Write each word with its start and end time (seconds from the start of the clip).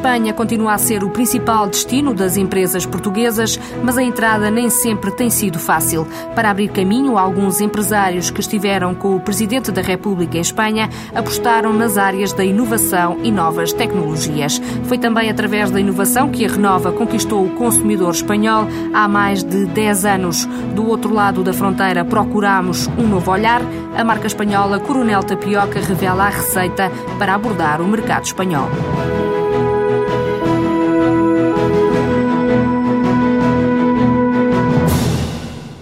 Espanha 0.00 0.32
continua 0.32 0.72
a 0.72 0.78
ser 0.78 1.04
o 1.04 1.10
principal 1.10 1.68
destino 1.68 2.14
das 2.14 2.38
empresas 2.38 2.86
portuguesas, 2.86 3.60
mas 3.84 3.98
a 3.98 4.02
entrada 4.02 4.50
nem 4.50 4.70
sempre 4.70 5.10
tem 5.10 5.28
sido 5.28 5.58
fácil. 5.58 6.08
Para 6.34 6.48
abrir 6.48 6.68
caminho, 6.68 7.18
alguns 7.18 7.60
empresários 7.60 8.30
que 8.30 8.40
estiveram 8.40 8.94
com 8.94 9.14
o 9.14 9.20
Presidente 9.20 9.70
da 9.70 9.82
República 9.82 10.38
em 10.38 10.40
Espanha 10.40 10.88
apostaram 11.14 11.74
nas 11.74 11.98
áreas 11.98 12.32
da 12.32 12.42
inovação 12.42 13.18
e 13.22 13.30
novas 13.30 13.74
tecnologias. 13.74 14.58
Foi 14.84 14.96
também 14.96 15.28
através 15.28 15.70
da 15.70 15.78
inovação 15.78 16.30
que 16.30 16.46
a 16.46 16.48
Renova 16.48 16.92
conquistou 16.92 17.44
o 17.44 17.50
consumidor 17.50 18.12
espanhol 18.12 18.66
há 18.94 19.06
mais 19.06 19.44
de 19.44 19.66
10 19.66 20.06
anos. 20.06 20.46
Do 20.74 20.88
outro 20.88 21.12
lado 21.12 21.44
da 21.44 21.52
fronteira, 21.52 22.06
procuramos 22.06 22.86
um 22.96 23.06
novo 23.06 23.30
olhar. 23.30 23.60
A 23.94 24.02
marca 24.02 24.26
espanhola 24.26 24.80
Coronel 24.80 25.22
Tapioca 25.22 25.78
revela 25.78 26.24
a 26.24 26.30
receita 26.30 26.90
para 27.18 27.34
abordar 27.34 27.82
o 27.82 27.86
mercado 27.86 28.24
espanhol. 28.24 28.70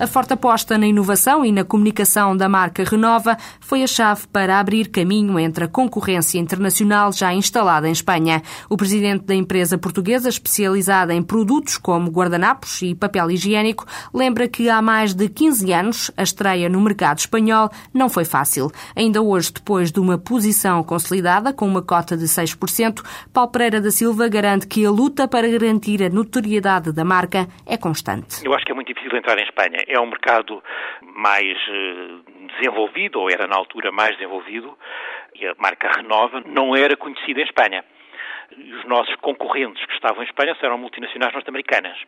A 0.00 0.06
forte 0.06 0.32
aposta 0.32 0.78
na 0.78 0.86
inovação 0.86 1.44
e 1.44 1.50
na 1.50 1.64
comunicação 1.64 2.36
da 2.36 2.48
marca 2.48 2.84
Renova 2.84 3.36
foi 3.60 3.82
a 3.82 3.86
chave 3.88 4.28
para 4.28 4.60
abrir 4.60 4.90
caminho 4.90 5.36
entre 5.40 5.64
a 5.64 5.68
concorrência 5.68 6.38
internacional 6.38 7.12
já 7.12 7.34
instalada 7.34 7.88
em 7.88 7.90
Espanha. 7.90 8.40
O 8.70 8.76
presidente 8.76 9.24
da 9.24 9.34
empresa 9.34 9.76
portuguesa 9.76 10.28
especializada 10.28 11.12
em 11.12 11.20
produtos 11.20 11.76
como 11.76 12.12
guardanapos 12.12 12.80
e 12.80 12.94
papel 12.94 13.28
higiênico 13.32 13.86
lembra 14.14 14.46
que 14.46 14.70
há 14.70 14.80
mais 14.80 15.14
de 15.14 15.28
15 15.28 15.72
anos 15.72 16.12
a 16.16 16.22
estreia 16.22 16.68
no 16.68 16.80
mercado 16.80 17.18
espanhol 17.18 17.68
não 17.92 18.08
foi 18.08 18.24
fácil. 18.24 18.70
Ainda 18.94 19.20
hoje, 19.20 19.52
depois 19.52 19.90
de 19.90 19.98
uma 19.98 20.16
posição 20.16 20.80
consolidada 20.84 21.52
com 21.52 21.66
uma 21.66 21.82
cota 21.82 22.16
de 22.16 22.26
6%, 22.26 23.02
Paulo 23.32 23.50
Pereira 23.50 23.80
da 23.80 23.90
Silva 23.90 24.28
garante 24.28 24.68
que 24.68 24.86
a 24.86 24.90
luta 24.92 25.26
para 25.26 25.48
garantir 25.48 26.04
a 26.04 26.08
notoriedade 26.08 26.92
da 26.92 27.04
marca 27.04 27.48
é 27.66 27.76
constante. 27.76 28.44
Eu 28.44 28.54
acho 28.54 28.64
que 28.64 28.70
é 28.70 28.74
muito 28.76 28.94
difícil 28.94 29.18
entrar 29.18 29.36
em 29.36 29.42
Espanha 29.42 29.87
é 29.88 29.98
um 29.98 30.06
mercado 30.06 30.62
mais 31.02 31.56
eh, 31.68 32.56
desenvolvido, 32.56 33.20
ou 33.20 33.30
era 33.30 33.46
na 33.46 33.56
altura 33.56 33.90
mais 33.90 34.12
desenvolvido, 34.16 34.78
e 35.34 35.46
a 35.46 35.54
marca 35.58 35.90
Renova 35.90 36.42
não 36.46 36.76
era 36.76 36.96
conhecida 36.96 37.40
em 37.40 37.44
Espanha. 37.44 37.84
Os 38.52 38.84
nossos 38.84 39.14
concorrentes 39.16 39.84
que 39.86 39.94
estavam 39.94 40.22
em 40.22 40.26
Espanha 40.26 40.56
eram 40.62 40.78
multinacionais 40.78 41.32
norte-americanas. 41.32 41.98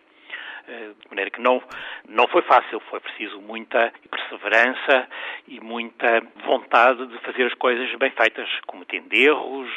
Eh, 0.68 0.90
de 1.02 1.08
maneira 1.08 1.30
que 1.30 1.40
não, 1.40 1.62
não 2.08 2.28
foi 2.28 2.42
fácil, 2.42 2.80
foi 2.90 3.00
preciso 3.00 3.40
muita 3.40 3.92
perseverança 4.10 5.08
e 5.48 5.60
muita 5.60 6.22
vontade 6.44 7.06
de 7.06 7.18
fazer 7.18 7.44
as 7.44 7.54
coisas 7.54 7.92
bem 7.98 8.10
feitas, 8.10 8.48
cometendo 8.66 9.12
erros, 9.12 9.68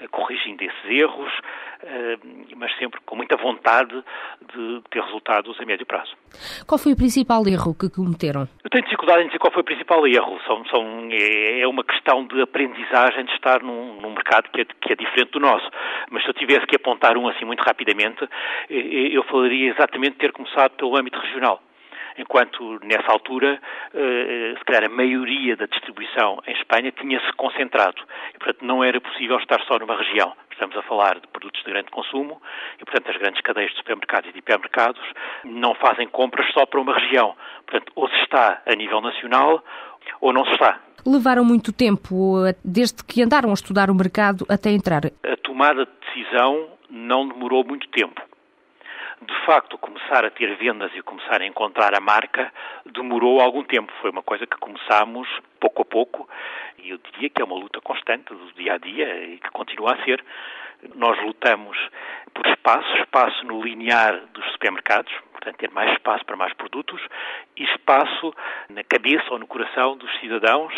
eh, 0.00 0.08
corrigindo 0.10 0.64
esses 0.64 0.84
erros, 0.84 1.32
eh, 1.82 2.18
mas 2.56 2.76
sempre 2.78 3.00
com 3.04 3.16
muita 3.16 3.36
vontade 3.36 4.02
de 4.54 4.82
ter 4.90 5.02
resultados 5.02 5.60
a 5.60 5.64
médio 5.64 5.86
prazo. 5.86 6.16
Qual 6.66 6.78
foi 6.78 6.92
o 6.92 6.96
principal 6.96 7.46
erro 7.46 7.74
que 7.74 7.90
cometeram? 7.90 8.48
Eu 8.64 8.70
tenho 8.70 8.84
dificuldade 8.84 9.22
em 9.22 9.26
dizer 9.26 9.38
qual 9.38 9.52
foi 9.52 9.62
o 9.62 9.64
principal 9.64 10.06
erro. 10.06 10.40
São, 10.46 10.64
são, 10.66 11.08
é, 11.10 11.60
é 11.60 11.68
uma 11.68 11.84
questão 11.84 12.26
de 12.26 12.40
aprendizagem 12.40 13.24
de 13.24 13.32
estar 13.32 13.62
num, 13.62 14.00
num 14.00 14.10
mercado 14.10 14.50
que 14.50 14.62
é, 14.62 14.64
que 14.64 14.92
é 14.92 14.96
diferente 14.96 15.32
do 15.32 15.40
nosso. 15.40 15.68
Mas 16.10 16.22
se 16.22 16.30
eu 16.30 16.34
tivesse 16.34 16.66
que 16.66 16.76
apontar 16.76 17.16
um 17.16 17.28
assim 17.28 17.44
muito 17.44 17.62
rapidamente, 17.62 18.26
eu 18.68 19.22
falaria 19.24 19.70
exatamente 19.70 20.05
ter 20.12 20.32
começado 20.32 20.72
pelo 20.72 20.96
âmbito 20.96 21.18
regional 21.18 21.62
enquanto 22.18 22.78
nessa 22.84 23.10
altura, 23.10 23.60
eh, 23.94 24.54
se 24.58 24.64
calhar 24.64 24.84
a 24.84 24.88
maioria 24.88 25.56
da 25.56 25.66
distribuição 25.66 26.38
em 26.46 26.52
Espanha 26.52 26.92
tinha-se 26.92 27.30
concentrado 27.36 28.02
e, 28.34 28.38
portanto, 28.38 28.64
não 28.64 28.82
era 28.82 29.00
possível 29.00 29.38
estar 29.38 29.60
só 29.62 29.78
numa 29.78 29.96
região. 29.96 30.32
Estamos 30.50 30.76
a 30.76 30.82
falar 30.82 31.20
de 31.20 31.26
produtos 31.28 31.62
de 31.62 31.70
grande 31.70 31.90
consumo 31.90 32.40
e, 32.80 32.84
portanto, 32.84 33.10
as 33.10 33.18
grandes 33.18 33.40
cadeias 33.42 33.70
de 33.70 33.76
supermercados 33.76 34.30
e 34.30 34.32
de 34.32 34.38
hipermercados 34.38 35.02
não 35.44 35.74
fazem 35.74 36.08
compras 36.08 36.50
só 36.52 36.64
para 36.64 36.80
uma 36.80 36.94
região. 36.94 37.34
Portanto, 37.66 37.92
ou 37.94 38.08
se 38.08 38.16
está 38.22 38.62
a 38.66 38.74
nível 38.74 39.00
nacional 39.00 39.62
ou 40.20 40.32
não 40.32 40.44
se 40.46 40.52
está. 40.52 40.80
Levaram 41.04 41.44
muito 41.44 41.72
tempo, 41.72 42.36
desde 42.64 43.04
que 43.04 43.22
andaram 43.22 43.50
a 43.50 43.54
estudar 43.54 43.90
o 43.90 43.94
mercado 43.94 44.46
até 44.48 44.70
entrar? 44.70 45.02
A 45.06 45.36
tomada 45.36 45.84
de 45.84 45.92
decisão 46.06 46.70
não 46.90 47.28
demorou 47.28 47.64
muito 47.64 47.86
tempo 47.88 48.20
de 49.22 49.46
facto, 49.46 49.78
começar 49.78 50.24
a 50.24 50.30
ter 50.30 50.54
vendas 50.56 50.92
e 50.94 51.02
começar 51.02 51.40
a 51.40 51.46
encontrar 51.46 51.96
a 51.96 52.00
marca 52.00 52.52
demorou 52.84 53.40
algum 53.40 53.64
tempo. 53.64 53.92
Foi 54.00 54.10
uma 54.10 54.22
coisa 54.22 54.46
que 54.46 54.56
começámos 54.58 55.28
pouco 55.58 55.82
a 55.82 55.84
pouco 55.84 56.28
e 56.78 56.90
eu 56.90 56.98
diria 56.98 57.30
que 57.30 57.40
é 57.40 57.44
uma 57.44 57.56
luta 57.56 57.80
constante 57.80 58.34
do 58.34 58.52
dia 58.52 58.74
a 58.74 58.78
dia 58.78 59.24
e 59.24 59.38
que 59.38 59.50
continua 59.50 59.94
a 59.94 60.04
ser. 60.04 60.22
Nós 60.94 61.18
lutamos 61.24 61.78
por 62.34 62.46
espaço, 62.46 62.94
espaço 62.98 63.46
no 63.46 63.62
linear 63.62 64.20
dos 64.34 64.44
supermercados, 64.52 65.12
portanto, 65.32 65.56
ter 65.56 65.70
mais 65.70 65.90
espaço 65.92 66.24
para 66.26 66.36
mais 66.36 66.52
produtos 66.52 67.00
e 67.56 67.64
espaço 67.64 68.34
na 68.68 68.84
cabeça 68.84 69.24
ou 69.30 69.38
no 69.38 69.46
coração 69.46 69.96
dos 69.96 70.14
cidadãos 70.20 70.74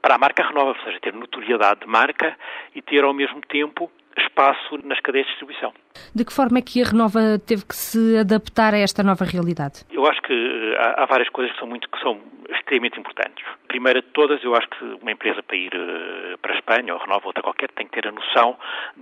para 0.00 0.14
a 0.14 0.18
marca 0.18 0.46
renova, 0.46 0.70
ou 0.70 0.84
seja, 0.84 1.00
ter 1.00 1.12
notoriedade 1.12 1.80
de 1.80 1.88
marca 1.88 2.38
e 2.72 2.80
ter 2.80 3.02
ao 3.02 3.12
mesmo 3.12 3.40
tempo 3.40 3.90
espaço 4.22 4.78
nas 4.84 5.00
cadeias 5.00 5.26
de 5.26 5.32
distribuição. 5.32 5.72
De 6.14 6.24
que 6.24 6.32
forma 6.32 6.58
é 6.58 6.62
que 6.62 6.82
a 6.82 6.86
Renova 6.86 7.38
teve 7.46 7.64
que 7.66 7.74
se 7.74 8.18
adaptar 8.18 8.74
a 8.74 8.78
esta 8.78 9.02
nova 9.02 9.24
realidade? 9.24 9.84
Eu 9.90 10.06
acho 10.06 10.20
que 10.22 10.32
eh, 10.32 10.76
há, 10.78 11.02
há 11.02 11.06
várias 11.06 11.28
coisas 11.28 11.52
que 11.52 11.58
são 11.58 11.68
muito 11.68 11.88
que 11.88 12.00
são 12.00 12.20
extremamente 12.50 12.98
importantes. 12.98 13.44
Primeira 13.68 14.00
de 14.00 14.08
todas, 14.08 14.42
eu 14.42 14.54
acho 14.54 14.68
que 14.68 14.84
uma 15.00 15.12
empresa 15.12 15.42
para 15.42 15.56
ir 15.56 15.72
uh, 15.74 16.38
para 16.38 16.52
a 16.52 16.56
Espanha, 16.56 16.94
ou 16.94 17.00
Renova, 17.00 17.22
ou 17.22 17.26
outra 17.28 17.42
qualquer, 17.42 17.70
tem 17.72 17.86
que 17.86 17.92
ter 17.92 18.08
a 18.08 18.12
noção 18.12 18.56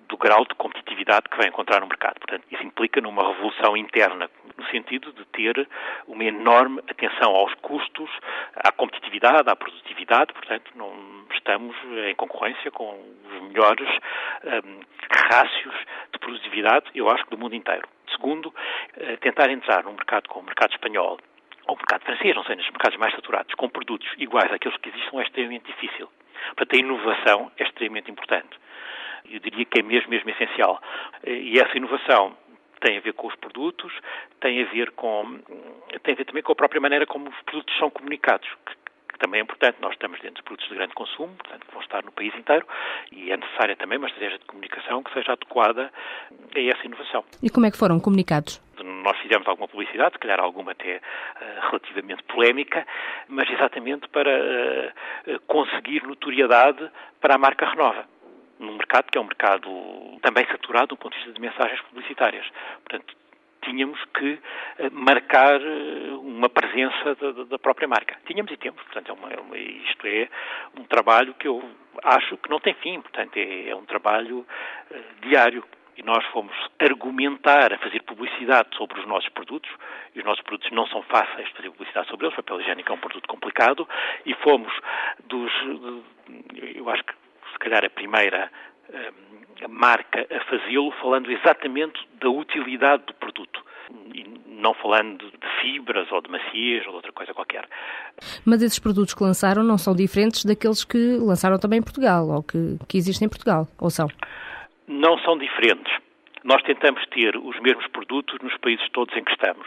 do 0.09 0.17
grau 0.17 0.45
de 0.45 0.55
competitividade 0.55 1.29
que 1.31 1.37
vai 1.37 1.49
encontrar 1.49 1.81
no 1.81 1.87
mercado. 1.87 2.19
Portanto, 2.19 2.45
isso 2.51 2.63
implica 2.63 3.01
numa 3.01 3.27
revolução 3.27 3.77
interna, 3.77 4.31
no 4.57 4.67
sentido 4.67 5.13
de 5.13 5.25
ter 5.27 5.69
uma 6.07 6.25
enorme 6.25 6.81
atenção 6.89 7.35
aos 7.35 7.55
custos, 7.55 8.11
à 8.57 8.73
competitividade, 8.73 9.49
à 9.49 9.57
produtividade. 9.57 10.33
Portanto, 10.33 10.71
não 10.75 11.18
estamos 11.39 11.75
em 12.09 12.15
concorrência 12.15 12.71
com 12.71 13.01
os 13.25 13.43
melhores 13.43 13.89
um, 14.45 14.81
rácios 15.31 15.75
de 16.13 16.19
produtividade, 16.19 16.91
eu 16.95 17.09
acho 17.09 17.29
do 17.31 17.39
mundo 17.39 17.55
inteiro. 17.55 17.89
Segundo, 18.11 18.47
uh, 18.49 19.17
tentar 19.21 19.51
entrar 19.51 19.85
num 19.85 19.93
mercado 19.93 20.29
como 20.29 20.43
o 20.43 20.47
mercado 20.47 20.73
espanhol, 20.73 21.19
ou 21.67 21.75
o 21.75 21.79
mercado 21.79 22.03
francês, 22.05 22.35
não 22.35 22.45
sei, 22.45 22.57
nos 22.57 22.71
mercados 22.71 22.99
mais 22.99 23.15
saturados, 23.15 23.55
com 23.55 23.69
produtos 23.69 24.09
iguais 24.19 24.53
àqueles 24.53 24.77
que 24.79 24.89
existem, 24.89 25.19
é 25.19 25.23
extremamente 25.23 25.67
difícil. 25.67 26.09
Portanto, 26.57 26.75
a 26.75 26.79
inovação 26.79 27.53
é 27.59 27.65
extremamente 27.65 28.11
importante. 28.11 28.57
Eu 29.31 29.41
diria 29.41 29.65
que 29.65 29.81
é 29.81 29.83
mesmo, 29.83 30.11
mesmo 30.11 30.31
essencial. 30.31 30.81
E 31.27 31.59
essa 31.59 31.77
inovação 31.77 32.37
tem 32.81 32.97
a 32.97 33.01
ver 33.01 33.13
com 33.13 33.27
os 33.27 33.35
produtos, 33.37 33.93
tem 34.41 34.63
a 34.63 34.67
ver 34.67 34.93
com 34.93 35.41
tem 36.03 36.15
a 36.15 36.17
ver 36.17 36.25
também 36.25 36.43
com 36.43 36.53
a 36.53 36.57
própria 36.57 36.81
maneira 36.81 37.07
como 37.07 37.29
os 37.29 37.43
produtos 37.43 37.77
são 37.77 37.91
comunicados, 37.91 38.49
que, 39.19 39.27
também 39.27 39.41
é 39.41 39.43
importante. 39.43 39.77
Nós 39.81 39.93
estamos 39.93 40.21
dentro 40.21 40.37
de 40.37 40.43
produtos 40.43 40.69
de 40.69 40.75
grande 40.75 40.95
consumo, 40.95 41.35
portanto 41.35 41.67
vão 41.73 41.83
estar 41.83 42.05
no 42.05 42.13
país 42.13 42.35
inteiro 42.35 42.67
e 43.13 43.31
é 43.31 43.37
necessária 43.37 43.77
também 43.77 43.99
uma 43.99 44.07
estratégia 44.07 44.39
de 44.39 44.45
comunicação 44.45 45.03
que 45.03 45.13
seja 45.13 45.33
adequada 45.33 45.93
a 46.55 46.61
essa 46.61 46.87
inovação. 46.87 47.25
E 47.43 47.51
como 47.51 47.67
é 47.67 47.71
que 47.71 47.77
foram 47.77 48.01
comunicados? 48.01 48.61
nós 48.81 49.19
fizemos 49.19 49.47
alguma 49.49 49.67
publicidade, 49.67 50.13
se 50.13 50.19
calhar 50.21 50.39
alguma 50.39 50.71
até 50.71 50.99
uh, 50.99 51.01
relativamente 51.69 52.23
polémica, 52.25 52.87
mas 53.27 53.51
exatamente 53.51 54.09
para 54.09 54.31
uh, 54.31 55.41
conseguir 55.49 56.05
notoriedade 56.05 56.89
para 57.21 57.35
a 57.35 57.39
marca 57.39 57.69
Renova 57.69 58.07
num 58.59 58.77
mercado 58.77 59.11
que 59.11 59.19
é 59.19 59.21
um 59.21 59.25
mercado 59.25 59.69
também 60.23 60.47
saturado 60.47 60.89
do 60.89 60.97
ponto 60.97 61.13
de 61.13 61.19
vista 61.19 61.33
de 61.33 61.41
mensagens 61.41 61.81
publicitárias. 61.83 62.47
Portanto, 62.85 63.17
tínhamos 63.69 64.03
que 64.17 64.39
marcar 64.93 65.61
uma 66.23 66.49
presença 66.49 67.15
da, 67.15 67.45
da, 67.45 67.59
própria 67.59 67.87
marca. 67.87 68.17
Tínhamos 68.27 68.51
e 68.53 68.57
temos, 68.57 68.83
portanto, 68.83 69.11
é 69.11 69.35
é 69.35 69.41
uma, 69.41 69.59
isto 69.59 70.07
é 70.07 70.29
um 70.79 70.85
trabalho 70.85 71.35
que 71.35 71.47
eu 71.47 71.63
acho 72.03 72.37
que 72.39 72.51
não 72.51 72.61
tem 72.61 72.75
fim, 72.75 73.01
portanto, 73.01 73.37
é, 73.37 73.69
é 73.69 73.77
um 73.77 73.85
trabalho 73.85 74.47
uh, 74.91 74.97
diário 75.23 75.65
e 75.99 76.03
nós 76.05 76.25
fomos 76.27 76.55
argumentar, 76.79 77.73
a 77.73 77.79
fazer 77.79 78.01
publicidade 78.05 78.69
sobre 78.77 79.01
os 79.01 79.07
nossos 79.07 79.29
produtos, 79.31 79.69
e 80.15 80.21
os 80.21 80.25
nossos 80.25 80.45
produtos 80.45 80.71
não 80.71 80.87
são 80.87 81.03
fáceis 81.03 81.49
de 81.49 81.55
fazer 81.55 81.71
publicidade 81.71 82.09
sobre 82.09 82.27
eles, 82.27 82.39
o 82.39 82.43
papel 82.43 82.61
higiênico 82.61 82.93
é 82.93 82.95
um 82.95 83.01
produto 83.01 83.27
complicado, 83.27 83.89
e 84.25 84.33
fomos 84.35 84.73
dos, 85.25 85.53
eu 86.77 86.89
acho 86.89 87.03
que 87.03 87.13
se 87.53 87.59
calhar 87.59 87.85
a 87.85 87.91
primeira 87.91 88.49
um, 88.89 89.29
marca 89.69 90.25
a 90.31 90.41
fazê-lo, 90.45 90.93
falando 91.01 91.33
exatamente 91.33 92.07
da 92.21 92.31
utilidade 92.31 93.03
do 93.05 93.15
produto. 93.15 93.58
Não 94.47 94.75
falando 94.75 95.25
de 95.31 95.61
fibras 95.61 96.11
ou 96.11 96.21
de 96.21 96.31
maciez 96.31 96.85
ou 96.87 96.91
de 96.91 96.97
outra 96.97 97.13
coisa 97.13 97.33
qualquer. 97.33 97.69
Mas 98.45 98.61
esses 98.61 98.79
produtos 98.79 99.15
que 99.15 99.23
lançaram 99.23 99.63
não 99.63 99.79
são 99.79 99.95
diferentes 99.95 100.45
daqueles 100.45 100.85
que 100.85 101.17
lançaram 101.17 101.59
também 101.59 101.79
em 101.79 101.83
Portugal 101.83 102.29
ou 102.29 102.43
que, 102.43 102.77
que 102.89 102.99
existem 102.99 103.27
em 103.27 103.29
Portugal, 103.29 103.69
ou 103.79 103.89
são? 103.89 104.09
não 104.89 105.19
são 105.19 105.39
diferentes. 105.39 105.93
Nós 106.43 106.63
tentamos 106.63 107.07
ter 107.09 107.37
os 107.37 107.61
mesmos 107.61 107.87
produtos 107.89 108.39
nos 108.41 108.57
países 108.57 108.89
todos 108.91 109.15
em 109.17 109.23
que 109.23 109.33
estamos. 109.33 109.67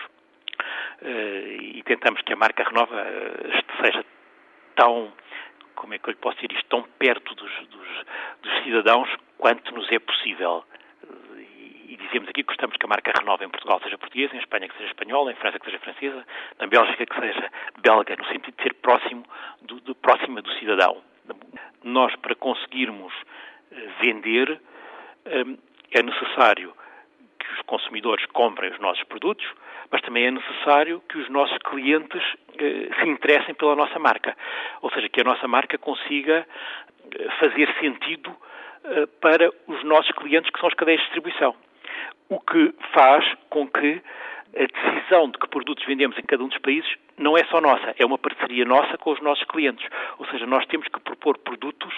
Uh, 1.02 1.62
e 1.62 1.84
tentamos 1.84 2.22
que 2.22 2.34
a 2.34 2.36
marca 2.36 2.64
Renova 2.64 2.96
uh, 2.96 3.84
seja 3.84 4.04
tão, 4.76 5.12
como 5.76 5.94
é 5.94 6.00
que 6.00 6.10
eu 6.10 6.12
lhe 6.12 6.20
posso 6.20 6.36
dizer 6.38 6.52
isto, 6.54 6.68
tão 6.70 6.84
perto 6.98 7.36
dos, 7.36 7.52
dos, 7.68 7.88
dos 8.42 8.64
cidadãos 8.64 9.10
quanto 9.38 9.74
nos 9.74 9.92
é 9.92 10.00
possível. 10.00 10.64
E 11.92 11.98
dizemos 11.98 12.30
aqui 12.30 12.42
que 12.42 12.48
gostamos 12.48 12.78
que 12.78 12.86
a 12.86 12.88
marca 12.88 13.12
Renova 13.20 13.44
em 13.44 13.50
Portugal 13.50 13.82
seja 13.84 13.98
portuguesa, 13.98 14.34
em 14.34 14.40
Espanha 14.40 14.66
que 14.70 14.78
seja 14.78 14.88
espanhola, 14.92 15.30
em 15.30 15.36
França 15.36 15.60
que 15.60 15.66
seja 15.66 15.78
francesa, 15.80 16.26
na 16.58 16.66
Bélgica 16.66 17.06
que 17.06 17.20
seja 17.20 17.52
belga, 17.82 18.16
no 18.16 18.26
sentido 18.28 18.56
de 18.56 18.64
ser 18.64 18.74
próximo 18.76 19.26
do, 19.64 19.76
do 19.82 19.94
próxima 19.94 20.42
do 20.42 20.50
cidadão. 20.54 21.02
Nós, 21.84 22.16
para 22.16 22.34
conseguirmos 22.34 23.14
eh, 23.74 23.76
vender, 24.00 24.62
eh, 25.26 25.44
é 25.92 26.02
necessário 26.02 26.74
que 27.38 27.54
os 27.56 27.62
consumidores 27.64 28.26
comprem 28.28 28.72
os 28.72 28.80
nossos 28.80 29.04
produtos, 29.04 29.46
mas 29.92 30.02
também 30.02 30.28
é 30.28 30.32
necessário 30.32 31.02
que 31.10 31.18
os 31.18 31.28
nossos 31.28 31.58
clientes 31.58 32.24
eh, 32.58 32.88
se 33.02 33.10
interessem 33.10 33.54
pela 33.54 33.76
nossa 33.76 34.00
marca. 34.00 34.34
Ou 34.82 34.90
seja, 34.92 35.10
que 35.10 35.20
a 35.20 35.26
nossa 35.26 35.46
marca 35.46 35.78
consiga 35.78 36.48
fazer 37.38 37.68
sentido 37.82 38.34
para 39.20 39.52
os 39.68 39.84
nossos 39.84 40.12
clientes, 40.14 40.50
que 40.50 40.60
são 40.60 40.70
as 40.70 40.74
cadeias 40.74 41.02
de 41.02 41.08
distribuição. 41.08 41.54
O 42.30 42.40
que 42.40 42.74
faz 42.94 43.26
com 43.50 43.68
que 43.68 44.02
a 44.56 44.66
decisão 44.66 45.30
de 45.30 45.38
que 45.38 45.48
produtos 45.48 45.86
vendemos 45.86 46.18
em 46.18 46.24
cada 46.24 46.44
um 46.44 46.48
dos 46.48 46.58
países 46.60 46.90
não 47.18 47.38
é 47.38 47.44
só 47.46 47.62
nossa, 47.62 47.94
é 47.98 48.06
uma 48.06 48.18
parceria 48.18 48.66
nossa 48.66 48.98
com 48.98 49.12
os 49.12 49.22
nossos 49.22 49.44
clientes. 49.46 49.86
Ou 50.18 50.26
seja, 50.28 50.46
nós 50.46 50.66
temos 50.66 50.88
que 50.88 51.00
propor 51.00 51.38
produtos 51.38 51.94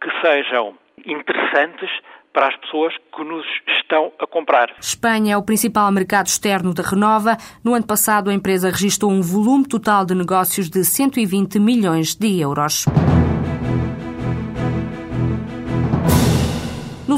que 0.00 0.10
sejam 0.20 0.76
interessantes 1.04 1.90
para 2.32 2.48
as 2.48 2.56
pessoas 2.56 2.94
que 3.14 3.24
nos 3.24 3.44
estão 3.78 4.10
a 4.18 4.26
comprar. 4.26 4.74
Espanha 4.80 5.34
é 5.34 5.36
o 5.36 5.42
principal 5.42 5.90
mercado 5.92 6.26
externo 6.26 6.72
da 6.72 6.82
Renova. 6.82 7.36
No 7.62 7.74
ano 7.74 7.86
passado, 7.86 8.30
a 8.30 8.34
empresa 8.34 8.70
registrou 8.70 9.10
um 9.10 9.20
volume 9.20 9.68
total 9.68 10.06
de 10.06 10.14
negócios 10.14 10.70
de 10.70 10.82
120 10.82 11.58
milhões 11.58 12.14
de 12.14 12.40
euros. 12.40 12.86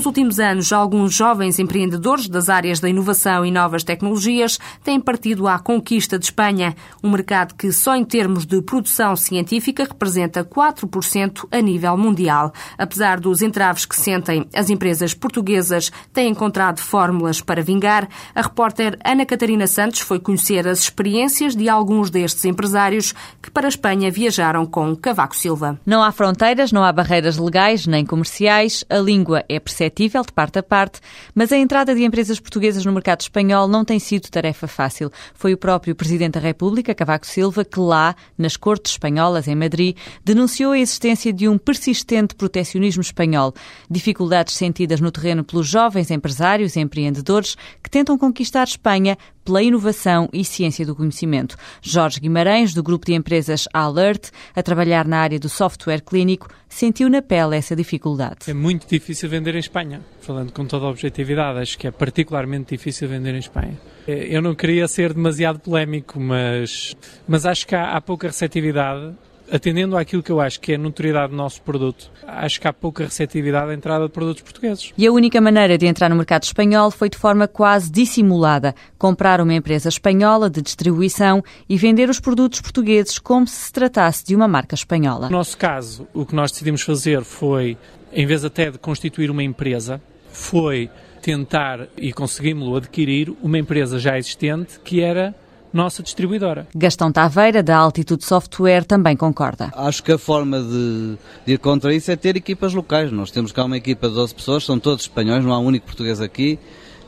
Nos 0.05 0.09
últimos 0.09 0.39
anos, 0.39 0.71
alguns 0.71 1.15
jovens 1.15 1.59
empreendedores 1.59 2.29
das 2.29 2.51
áreas 2.51 2.79
da 2.79 2.91
inovação 2.91 3.43
e 3.47 3.51
novas 3.51 3.83
tecnologias 3.83 4.61
têm 4.85 5.01
partido 5.01 5.49
à 5.49 5.59
conquista 5.59 6.19
de 6.19 6.27
Espanha, 6.27 6.77
um 7.03 7.11
mercado 7.11 7.55
que 7.55 7.73
só 7.73 7.97
em 7.97 8.05
termos 8.05 8.45
de 8.45 8.61
produção 8.61 9.17
científica 9.17 9.85
representa 9.85 10.45
4% 10.45 11.49
a 11.51 11.59
nível 11.59 11.97
mundial. 11.97 12.53
Apesar 12.77 13.19
dos 13.19 13.41
entraves 13.41 13.87
que 13.87 13.97
sentem, 13.97 14.47
as 14.55 14.69
empresas 14.69 15.15
portuguesas 15.15 15.91
têm 16.13 16.29
encontrado 16.29 16.81
fórmulas 16.81 17.41
para 17.41 17.63
vingar. 17.63 18.07
A 18.35 18.43
repórter 18.43 18.99
Ana 19.03 19.25
Catarina 19.25 19.67
Santos 19.67 20.01
foi 20.01 20.21
conhecer 20.21 20.69
as 20.69 20.81
experiências 20.81 21.57
de 21.57 21.67
alguns 21.67 22.11
destes 22.11 22.45
empresários 22.45 23.15
que 23.41 23.51
para 23.51 23.67
a 23.67 23.71
Espanha 23.71 24.11
viajaram 24.11 24.67
com 24.67 24.95
Cavaco 24.95 25.35
Silva. 25.35 25.81
Não 25.87 26.03
há 26.03 26.13
fronteiras, 26.13 26.73
não 26.73 26.85
há 26.85 26.93
barreiras 26.93 27.39
legais 27.39 27.87
nem 27.87 28.05
comerciais, 28.05 28.85
a 28.91 28.99
língua 28.99 29.43
é 29.49 29.59
perceptível 29.59 29.94
perceptível 29.95 30.23
de 30.23 30.33
parte 30.33 30.59
a 30.59 30.63
parte, 30.63 31.01
mas 31.35 31.53
a 31.53 31.57
entrada 31.57 31.95
de 31.95 32.03
empresas 32.03 32.41
portuguesas 32.41 32.85
no 32.85 32.93
mercado 32.93 33.21
espanhol 33.21 33.69
não 33.69 33.85
tem 33.85 33.99
sido 33.99 34.29
tarefa 34.29 34.67
fácil. 34.67 35.11
Foi 35.35 35.55
o 35.55 35.57
próprio 35.57 35.95
Presidente 35.95 36.35
da 36.35 36.41
República, 36.41 36.95
Cavaco 36.95 37.27
Silva, 37.27 37.65
que 37.65 37.79
lá, 37.79 38.17
nas 38.37 38.57
Cortes 38.57 38.93
Espanholas, 38.93 39.47
em 39.47 39.55
Madrid, 39.55 39.97
denunciou 40.25 40.73
a 40.73 40.79
existência 40.79 41.33
de 41.33 41.49
um 41.49 41.57
persistente 41.57 42.35
protecionismo 42.35 43.01
espanhol, 43.01 43.55
dificuldades 43.89 44.55
sentidas 44.55 45.01
no 45.01 45.13
terreno 45.13 45.45
pelos 45.45 45.69
jovens 45.69 46.11
empresários 46.11 46.75
e 46.75 46.81
empreendedores 46.81 47.57
que 47.83 47.89
tentam 47.89 48.19
conquistar 48.19 48.65
Espanha 48.65 49.17
pela 49.45 49.63
inovação 49.63 50.29
e 50.33 50.45
ciência 50.45 50.87
do 50.87 50.97
conhecimento. 50.97 51.57
Jorge 51.83 52.21
Guimarães, 52.21 52.73
do 52.73 52.83
grupo 52.83 53.07
de 53.07 53.15
empresas 53.15 53.69
Alert, 53.73 54.31
a 54.55 54.63
trabalhar 54.63 55.07
na 55.07 55.19
área 55.19 55.39
do 55.39 55.49
software 55.49 56.01
clínico, 56.01 56.49
sentiu 56.69 57.09
na 57.09 57.23
pele 57.23 57.57
essa 57.57 57.77
dificuldade. 57.77 58.51
É 58.51 58.55
muito 58.55 58.89
difícil 58.89 59.29
vender 59.29 59.55
em 59.55 59.59
Espanha, 59.59 60.01
falando 60.21 60.53
com 60.53 60.65
toda 60.65 60.87
a 60.87 60.91
objetividade, 60.91 61.59
acho 61.59 61.79
que 61.79 61.87
é 61.87 61.91
particularmente 61.91 62.75
difícil 62.75 63.09
vender 63.09 63.35
em 63.35 63.39
Espanha. 63.39 63.79
Eu 64.07 64.43
não 64.43 64.55
queria 64.55 64.89
ser 64.89 65.13
demasiado 65.15 65.61
polémico, 65.61 66.19
mas, 66.19 66.97
mas 67.29 67.47
acho 67.47 67.67
que 67.67 67.75
há, 67.75 67.97
há 67.97 68.01
pouca 68.01 68.27
receptividade 68.27 69.15
atendendo 69.51 69.97
àquilo 69.97 70.23
que 70.23 70.33
eu 70.33 70.41
acho 70.41 70.61
que 70.61 70.73
é 70.73 70.75
a 70.77 70.79
notoriedade 70.79 71.31
do 71.31 71.37
nosso 71.37 71.61
produto, 71.63 72.11
acho 72.27 72.61
que 72.61 72.69
há 72.69 72.73
pouca 72.73 73.05
receptividade 73.05 73.71
à 73.71 73.75
entrada 73.75 74.07
de 74.07 74.13
produtos 74.13 74.43
portugueses. 74.43 74.93
E 74.97 75.07
a 75.07 75.13
única 75.13 75.41
maneira 75.41 75.77
de 75.77 75.87
entrar 75.87 76.09
no 76.09 76.17
mercado 76.17 76.45
espanhol 76.45 76.91
foi 76.91 77.09
de 77.09 77.19
forma 77.19 77.47
quase 77.49 77.91
dissimulada, 77.91 78.75
comprar 78.99 79.41
uma 79.41 79.55
empresa 79.55 79.89
espanhola 79.89 80.49
de 80.49 80.63
distribuição 80.63 81.43
e 81.69 81.77
vender 81.77 82.09
os 82.09 82.21
produtos 82.21 82.61
portugueses 82.61 83.19
como 83.19 83.47
se 83.47 83.65
se 83.65 83.73
tratasse 83.73 84.25
de 84.25 84.35
uma 84.35 84.47
marca 84.47 84.75
espanhola. 84.75 85.29
No 85.29 85.37
nosso 85.37 85.57
caso, 85.57 86.07
o 86.13 86.27
que 86.27 86.35
nós 86.35 86.51
decidimos 86.51 86.83
fazer 86.83 87.23
foi, 87.23 87.77
em 88.13 88.27
vez 88.27 88.45
até 88.45 88.71
de 88.71 88.79
constituir 88.79 89.31
uma 89.31 89.43
empresa, 89.43 90.01
foi 90.31 90.91
tentar 91.23 91.89
e 91.97 92.13
conseguimos 92.13 92.77
adquirir 92.77 93.33
uma 93.43 93.59
empresa 93.59 93.99
já 93.99 94.19
existente 94.19 94.79
que 94.81 95.01
era 95.01 95.35
nossa 95.75 96.03
distribuidora. 96.03 96.67
Gastão 96.75 97.11
Taveira, 97.11 97.63
da 97.63 97.77
Altitude 97.77 98.25
Software, 98.25 98.85
também 98.85 99.17
concorda. 99.17 99.73
Acho 99.75 100.03
que 100.03 100.13
a 100.13 100.19
forma 100.19 100.61
de, 100.61 101.19
de 101.45 101.53
ir 101.55 101.59
contra 101.59 101.93
isso 101.93 102.11
é 102.11 102.17
ter 102.17 102.37
equipas 102.37 102.73
locais. 102.73 103.11
Nós 103.11 103.31
temos 103.31 103.51
cá 103.51 103.65
uma 103.65 103.77
equipa 103.77 104.09
de 104.09 104.15
12 104.15 104.35
pessoas, 104.35 104.65
são 104.65 104.79
todos 104.79 105.05
espanhóis, 105.05 105.45
não 105.45 105.53
há 105.53 105.59
um 105.59 105.67
único 105.67 105.87
português 105.87 106.21
aqui 106.21 106.59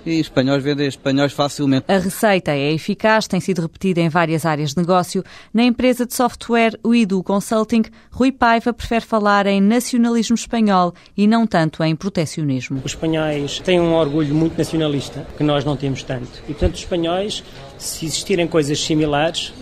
e 0.06 0.20
espanhóis 0.20 0.62
vendem 0.62 0.86
espanhóis 0.86 1.32
facilmente. 1.32 1.84
A 1.88 1.98
receita 1.98 2.52
é 2.52 2.72
eficaz, 2.72 3.26
tem 3.26 3.40
sido 3.40 3.60
repetida 3.62 4.00
em 4.00 4.08
várias 4.08 4.46
áreas 4.46 4.70
de 4.70 4.76
negócio. 4.78 5.24
Na 5.52 5.64
empresa 5.64 6.06
de 6.06 6.14
software 6.14 6.78
o 6.82 6.94
Idu 6.94 7.22
Consulting, 7.22 7.82
Rui 8.10 8.30
Paiva 8.30 8.72
prefere 8.72 9.04
falar 9.04 9.46
em 9.46 9.60
nacionalismo 9.60 10.36
espanhol 10.36 10.94
e 11.16 11.26
não 11.26 11.46
tanto 11.46 11.82
em 11.82 11.94
protecionismo. 11.96 12.80
Os 12.84 12.92
espanhóis 12.92 13.58
têm 13.60 13.80
um 13.80 13.94
orgulho 13.94 14.34
muito 14.34 14.56
nacionalista, 14.56 15.26
que 15.36 15.42
nós 15.42 15.64
não 15.64 15.76
temos 15.76 16.02
tanto. 16.04 16.42
E, 16.44 16.52
portanto, 16.52 16.74
os 16.74 16.80
espanhóis, 16.80 17.42
se 17.78 18.06
existirem 18.06 18.46
coisas 18.46 18.78
similares, 18.80 19.52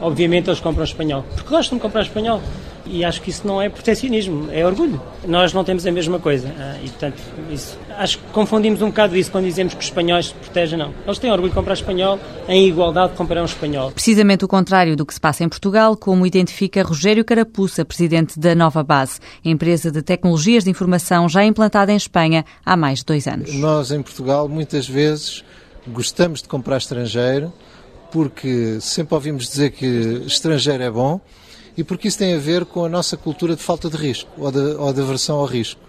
obviamente 0.00 0.48
eles 0.48 0.60
compram 0.60 0.84
espanhol. 0.84 1.24
Porque 1.34 1.48
gostam 1.48 1.78
de 1.78 1.82
comprar 1.82 2.02
espanhol. 2.02 2.40
E 2.86 3.02
acho 3.02 3.22
que 3.22 3.30
isso 3.30 3.46
não 3.46 3.62
é 3.62 3.68
protecionismo, 3.70 4.50
é 4.52 4.64
orgulho. 4.64 5.00
Nós 5.26 5.54
não 5.54 5.64
temos 5.64 5.86
a 5.86 5.90
mesma 5.90 6.18
coisa. 6.18 6.52
Ah, 6.58 6.76
e, 6.84 6.88
portanto, 6.90 7.16
isso, 7.50 7.78
acho 7.96 8.18
que 8.18 8.24
confundimos 8.26 8.82
um 8.82 8.88
bocado 8.88 9.16
isso 9.16 9.30
quando 9.30 9.46
dizemos 9.46 9.72
que 9.72 9.80
os 9.80 9.86
espanhóis 9.86 10.26
se 10.26 10.34
protegem, 10.34 10.78
não. 10.78 10.92
Eles 11.06 11.18
têm 11.18 11.30
orgulho 11.30 11.48
de 11.48 11.54
comprar 11.54 11.72
espanhol 11.72 12.18
em 12.46 12.68
igualdade 12.68 13.12
de 13.12 13.16
comprar 13.16 13.40
um 13.40 13.46
espanhol. 13.46 13.90
Precisamente 13.90 14.44
o 14.44 14.48
contrário 14.48 14.96
do 14.96 15.06
que 15.06 15.14
se 15.14 15.20
passa 15.20 15.42
em 15.42 15.48
Portugal, 15.48 15.96
como 15.96 16.26
identifica 16.26 16.82
Rogério 16.82 17.24
Carapuça, 17.24 17.86
presidente 17.86 18.38
da 18.38 18.54
Nova 18.54 18.82
Base, 18.82 19.18
empresa 19.42 19.90
de 19.90 20.02
tecnologias 20.02 20.64
de 20.64 20.70
informação 20.70 21.26
já 21.26 21.42
implantada 21.42 21.90
em 21.90 21.96
Espanha 21.96 22.44
há 22.66 22.76
mais 22.76 22.98
de 22.98 23.06
dois 23.06 23.26
anos. 23.26 23.54
Nós, 23.54 23.92
em 23.92 24.02
Portugal, 24.02 24.46
muitas 24.46 24.86
vezes 24.86 25.42
gostamos 25.86 26.42
de 26.42 26.48
comprar 26.48 26.78
estrangeiro 26.78 27.52
porque 28.10 28.78
sempre 28.80 29.14
ouvimos 29.14 29.48
dizer 29.48 29.70
que 29.70 30.22
estrangeiro 30.26 30.82
é 30.82 30.90
bom 30.90 31.20
e 31.76 31.82
porque 31.82 32.06
isso 32.08 32.18
tem 32.18 32.34
a 32.34 32.38
ver 32.38 32.64
com 32.64 32.84
a 32.84 32.88
nossa 32.88 33.16
cultura 33.16 33.56
de 33.56 33.62
falta 33.62 33.90
de 33.90 33.96
risco 33.96 34.30
ou 34.38 34.52
de, 34.52 34.58
ou 34.58 34.92
de 34.92 35.00
aversão 35.00 35.36
ao 35.38 35.46
risco. 35.46 35.80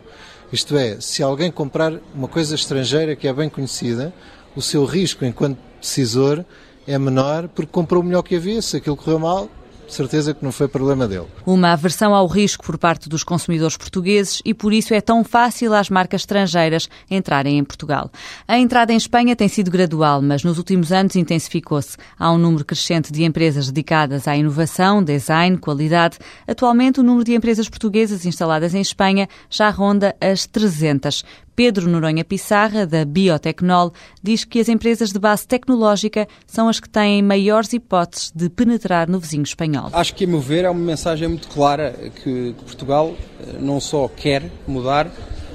Isto 0.52 0.75
é, 0.78 1.00
se 1.00 1.22
alguém 1.22 1.52
comprar 1.52 1.94
uma 2.14 2.28
coisa 2.28 2.56
estrangeira 2.56 3.16
que 3.16 3.28
é 3.28 3.34
bem 3.34 3.50
conhecida, 3.50 4.14
o 4.56 4.62
seu 4.62 4.86
risco 4.86 5.25
enquanto 5.25 5.60
decisor 5.80 6.44
é 6.88 6.98
menor 6.98 7.48
porque 7.48 7.72
comprou 7.72 8.02
o 8.02 8.06
melhor 8.06 8.24
que 8.24 8.36
havia. 8.36 8.62
Se 8.62 8.78
aquilo 8.78 8.96
correu 8.96 9.20
mal, 9.20 9.50
certeza 9.94 10.34
que 10.34 10.44
não 10.44 10.51
foi 10.51 10.68
problema 10.68 11.08
dele. 11.08 11.27
Uma 11.46 11.74
aversão 11.74 12.13
ao 12.13 12.27
risco 12.27 12.65
por 12.65 12.77
parte 12.77 13.08
dos 13.08 13.24
consumidores 13.24 13.77
portugueses 13.77 14.42
e 14.44 14.54
por 14.54 14.74
isso 14.74 14.94
é 14.94 15.01
tão 15.01 15.24
fácil 15.24 15.74
às 15.74 15.89
marcas 15.89 16.22
estrangeiras 16.22 16.89
entrarem 17.10 17.58
em 17.58 17.63
Portugal. 17.63 18.12
A 18.48 18.58
entrada 18.58 18.94
em 18.94 18.98
Espanha 18.98 19.36
tem 19.36 19.48
sido 19.48 19.72
gradual, 19.72 20.22
mas 20.22 20.44
nos 20.44 20.58
últimos 20.58 20.92
anos 20.92 21.15
intensificou-se. 21.15 21.98
Há 22.18 22.32
um 22.32 22.38
número 22.38 22.65
crescente 22.65 23.12
de 23.12 23.24
empresas 23.24 23.68
dedicadas 23.68 24.27
à 24.27 24.36
inovação, 24.36 25.04
design, 25.04 25.58
qualidade. 25.58 26.18
Atualmente, 26.48 27.00
o 27.00 27.04
número 27.04 27.24
de 27.24 27.34
empresas 27.34 27.70
portuguesas 27.70 28.25
instaladas 28.25 28.74
em 28.74 28.82
Espanha 28.82 29.27
já 29.50 29.70
ronda 29.70 30.15
as 30.20 30.46
300. 30.46 31.24
Pedro 31.56 31.90
Noronha 31.90 32.26
Pissarra, 32.26 32.86
da 32.86 33.06
Biotecnol, 33.06 33.94
diz 34.22 34.44
que 34.44 34.60
as 34.60 34.68
empresas 34.68 35.14
de 35.14 35.20
base 35.20 35.48
tecnológica 35.48 36.28
são 36.46 36.68
as 36.68 36.82
que 36.82 36.90
têm 36.90 37.22
maiores 37.22 37.72
hipóteses 37.72 38.32
de 38.36 38.50
penetrar 38.50 39.08
no 39.08 39.20
vizinho 39.20 39.44
espanhol. 39.44 39.90
Acho 39.94 40.14
que, 40.14 40.26
a 40.26 40.28
meu 40.28 40.42
ver, 40.42 40.66
é 40.66 40.70
uma 40.70 40.84
mensagem 40.84 41.30
muito 41.30 41.48
clara 41.48 41.96
que, 42.16 42.54
que 42.54 42.64
Portugal 42.66 43.16
eh, 43.40 43.58
não 43.60 43.80
só 43.80 44.10
quer 44.10 44.44
mudar, 44.68 45.10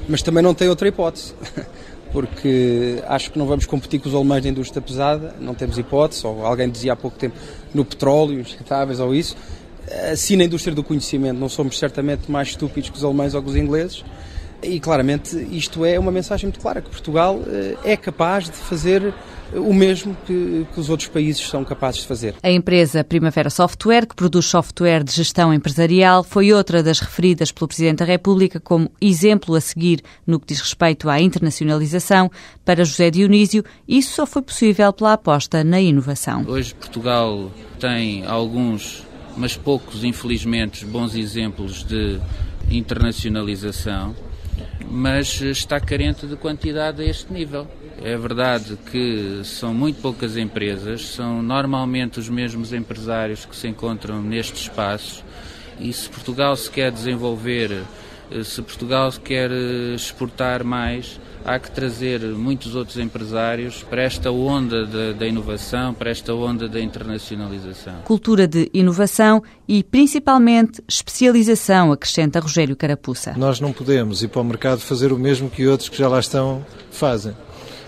mas 0.08 0.22
também 0.22 0.42
não 0.42 0.54
tem 0.54 0.68
outra 0.68 0.88
hipótese. 0.88 1.34
Porque 2.12 3.00
acho 3.06 3.30
que 3.30 3.38
não 3.38 3.46
vamos 3.46 3.66
competir 3.66 4.00
com 4.00 4.08
os 4.08 4.14
alemães 4.14 4.42
da 4.42 4.48
indústria 4.48 4.82
pesada, 4.82 5.36
não 5.38 5.54
temos 5.54 5.78
hipótese, 5.78 6.26
ou 6.26 6.44
alguém 6.44 6.68
dizia 6.68 6.94
há 6.94 6.96
pouco 6.96 7.16
tempo 7.16 7.36
no 7.72 7.84
petróleo, 7.84 8.40
injetáveis 8.40 8.98
ou 8.98 9.14
isso. 9.14 9.36
Assim, 10.10 10.34
na 10.34 10.44
indústria 10.44 10.74
do 10.74 10.82
conhecimento, 10.82 11.38
não 11.38 11.48
somos 11.48 11.78
certamente 11.78 12.30
mais 12.30 12.48
estúpidos 12.48 12.90
que 12.90 12.96
os 12.96 13.04
alemães 13.04 13.34
ou 13.34 13.42
que 13.42 13.50
os 13.50 13.56
ingleses 13.56 14.02
E 14.62 14.78
claramente 14.80 15.36
isto 15.50 15.84
é 15.84 15.98
uma 15.98 16.12
mensagem 16.12 16.46
muito 16.46 16.60
clara, 16.60 16.80
que 16.80 16.90
Portugal 16.90 17.40
eh, 17.46 17.76
é 17.84 17.96
capaz 17.96 18.44
de 18.44 18.56
fazer 18.56 19.14
o 19.52 19.74
mesmo 19.74 20.16
que, 20.26 20.66
que, 20.72 20.80
os 20.80 20.88
outros 20.88 21.08
países 21.08 21.46
são 21.48 21.64
capazes 21.64 22.02
de 22.02 22.06
fazer. 22.06 22.34
A 22.42 22.50
empresa 22.50 23.02
Primavera 23.02 23.50
Software, 23.50 24.06
que 24.06 24.14
produz 24.14 24.46
software 24.46 25.02
de 25.02 25.12
gestão 25.12 25.52
empresarial, 25.52 26.22
foi 26.22 26.52
outra 26.52 26.82
das 26.82 27.00
referidas 27.00 27.50
pelo 27.50 27.68
Presidente 27.68 27.98
da 27.98 28.04
República 28.04 28.60
como 28.60 28.90
exemplo 29.00 29.54
a 29.54 29.60
seguir 29.60 30.02
no 30.26 30.38
que 30.38 30.46
diz 30.46 30.60
respeito 30.60 31.08
à 31.08 31.20
internacionalização. 31.20 32.30
Para 32.64 32.84
José 32.84 33.10
Dionísio, 33.10 33.64
isso 33.88 34.14
só 34.14 34.26
foi 34.26 34.42
possível 34.42 34.92
pela 34.92 35.14
aposta 35.14 35.64
na 35.64 35.80
inovação. 35.80 36.44
Hoje 36.46 36.74
Portugal 36.74 37.50
tem 37.78 38.24
alguns, 38.26 39.04
mas 39.36 39.56
poucos, 39.56 40.04
infelizmente, 40.04 40.84
bons 40.84 41.14
exemplos 41.14 41.84
de 41.84 42.20
internacionalização, 42.70 44.14
mas 44.88 45.40
está 45.40 45.78
carente 45.78 46.26
de 46.26 46.36
quantidade 46.36 47.02
a 47.02 47.04
este 47.04 47.32
nível. 47.32 47.66
É 48.02 48.16
verdade 48.16 48.76
que 48.90 49.42
são 49.44 49.74
muito 49.74 50.00
poucas 50.00 50.36
empresas, 50.36 51.06
são 51.06 51.42
normalmente 51.42 52.18
os 52.18 52.28
mesmos 52.28 52.72
empresários 52.72 53.44
que 53.44 53.54
se 53.54 53.68
encontram 53.68 54.22
nestes 54.22 54.62
espaços 54.62 55.22
e 55.78 55.92
se 55.92 56.08
Portugal 56.08 56.56
se 56.56 56.70
quer 56.70 56.90
desenvolver, 56.90 57.82
se 58.44 58.62
Portugal 58.62 59.10
se 59.10 59.20
quer 59.20 59.50
eh, 59.50 59.94
exportar 59.94 60.64
mais, 60.64 61.20
há 61.44 61.58
que 61.58 61.70
trazer 61.70 62.20
muitos 62.20 62.74
outros 62.74 62.98
empresários 62.98 63.82
para 63.82 64.02
esta 64.02 64.30
onda 64.30 64.86
da 65.14 65.26
inovação, 65.26 65.94
para 65.94 66.10
esta 66.10 66.34
onda 66.34 66.68
da 66.68 66.80
internacionalização. 66.80 68.02
Cultura 68.04 68.46
de 68.46 68.70
inovação 68.72 69.42
e, 69.66 69.82
principalmente, 69.82 70.82
especialização, 70.88 71.92
acrescenta 71.92 72.40
Rogério 72.40 72.76
Carapuça. 72.76 73.34
Nós 73.36 73.60
não 73.60 73.72
podemos 73.72 74.22
ir 74.22 74.28
para 74.28 74.40
o 74.40 74.44
mercado 74.44 74.80
fazer 74.80 75.12
o 75.12 75.18
mesmo 75.18 75.50
que 75.50 75.66
outros 75.66 75.88
que 75.88 75.96
já 75.96 76.08
lá 76.08 76.20
estão 76.20 76.64
fazem. 76.90 77.34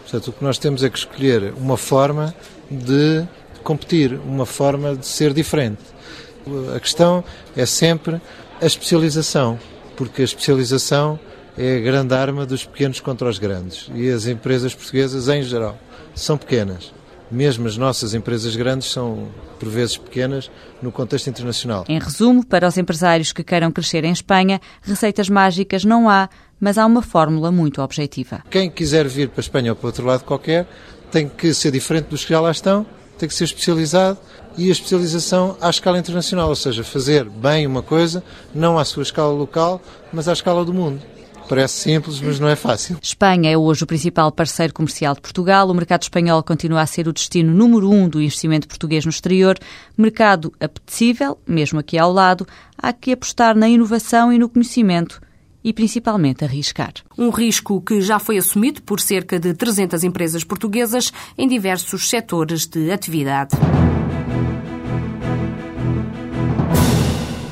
Portanto, 0.02 0.28
o 0.28 0.32
que 0.32 0.44
nós 0.44 0.58
temos 0.58 0.82
é 0.82 0.90
que 0.90 0.98
escolher 0.98 1.54
uma 1.56 1.76
forma 1.76 2.34
de 2.70 3.26
competir, 3.62 4.18
uma 4.26 4.46
forma 4.46 4.96
de 4.96 5.06
ser 5.06 5.32
diferente. 5.32 5.82
A 6.74 6.80
questão 6.80 7.22
é 7.56 7.64
sempre 7.64 8.20
a 8.60 8.66
especialização, 8.66 9.58
porque 9.96 10.22
a 10.22 10.24
especialização 10.24 11.18
é 11.56 11.76
a 11.76 11.80
grande 11.80 12.14
arma 12.14 12.46
dos 12.46 12.64
pequenos 12.64 13.00
contra 13.00 13.28
os 13.28 13.38
grandes. 13.38 13.90
E 13.94 14.10
as 14.10 14.26
empresas 14.26 14.74
portuguesas, 14.74 15.28
em 15.28 15.42
geral, 15.42 15.78
são 16.14 16.36
pequenas. 16.36 16.92
Mesmo 17.30 17.66
as 17.66 17.78
nossas 17.78 18.12
empresas 18.12 18.54
grandes 18.54 18.90
são, 18.90 19.28
por 19.58 19.68
vezes, 19.68 19.96
pequenas 19.96 20.50
no 20.82 20.92
contexto 20.92 21.28
internacional. 21.28 21.84
Em 21.88 21.98
resumo, 21.98 22.44
para 22.44 22.68
os 22.68 22.76
empresários 22.76 23.32
que 23.32 23.42
queiram 23.42 23.70
crescer 23.70 24.04
em 24.04 24.12
Espanha, 24.12 24.60
receitas 24.82 25.30
mágicas 25.30 25.84
não 25.84 26.10
há, 26.10 26.28
mas 26.60 26.76
há 26.76 26.84
uma 26.84 27.00
fórmula 27.00 27.50
muito 27.50 27.80
objetiva. 27.80 28.44
Quem 28.50 28.70
quiser 28.70 29.08
vir 29.08 29.30
para 29.30 29.40
a 29.40 29.44
Espanha 29.44 29.72
ou 29.72 29.76
para 29.76 29.86
outro 29.86 30.06
lado 30.06 30.24
qualquer 30.24 30.66
tem 31.10 31.26
que 31.28 31.54
ser 31.54 31.70
diferente 31.70 32.06
dos 32.06 32.24
que 32.24 32.30
já 32.30 32.40
lá 32.40 32.50
estão, 32.50 32.86
tem 33.18 33.28
que 33.28 33.34
ser 33.34 33.44
especializado 33.44 34.18
e 34.56 34.68
a 34.68 34.72
especialização 34.72 35.56
à 35.60 35.70
escala 35.70 35.98
internacional, 35.98 36.48
ou 36.48 36.56
seja, 36.56 36.84
fazer 36.84 37.24
bem 37.28 37.66
uma 37.66 37.82
coisa, 37.82 38.22
não 38.54 38.78
à 38.78 38.84
sua 38.84 39.02
escala 39.02 39.32
local, 39.32 39.80
mas 40.12 40.28
à 40.28 40.32
escala 40.32 40.64
do 40.64 40.74
mundo. 40.74 41.00
Parece 41.48 41.74
simples, 41.74 42.20
mas 42.20 42.38
não 42.38 42.48
é 42.48 42.56
fácil. 42.56 42.96
Espanha 43.02 43.50
é 43.50 43.56
hoje 43.58 43.84
o 43.84 43.86
principal 43.86 44.30
parceiro 44.32 44.72
comercial 44.72 45.14
de 45.14 45.20
Portugal. 45.20 45.68
O 45.68 45.74
mercado 45.74 46.02
espanhol 46.02 46.42
continua 46.42 46.80
a 46.80 46.86
ser 46.86 47.08
o 47.08 47.12
destino 47.12 47.52
número 47.52 47.90
um 47.90 48.08
do 48.08 48.22
investimento 48.22 48.68
português 48.68 49.04
no 49.04 49.10
exterior. 49.10 49.58
Mercado 49.96 50.52
apetecível, 50.60 51.38
mesmo 51.46 51.78
aqui 51.78 51.98
ao 51.98 52.12
lado. 52.12 52.46
Há 52.78 52.92
que 52.92 53.12
apostar 53.12 53.54
na 53.54 53.68
inovação 53.68 54.32
e 54.32 54.38
no 54.38 54.48
conhecimento 54.48 55.20
e 55.64 55.72
principalmente 55.72 56.44
arriscar. 56.44 56.92
Um 57.16 57.30
risco 57.30 57.80
que 57.80 58.00
já 58.00 58.18
foi 58.18 58.38
assumido 58.38 58.82
por 58.82 59.00
cerca 59.00 59.38
de 59.38 59.54
300 59.54 60.02
empresas 60.04 60.44
portuguesas 60.44 61.12
em 61.36 61.48
diversos 61.48 62.08
setores 62.08 62.66
de 62.66 62.90
atividade. 62.90 63.56